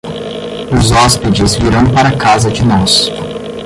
Os 0.75 0.91
hóspedes 0.91 1.53
virão 1.53 1.85
para 1.93 2.17
casa 2.17 2.49
de 2.49 2.65
nós. 2.65 3.11